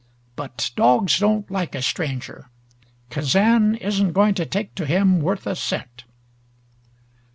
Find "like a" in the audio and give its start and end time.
1.51-1.81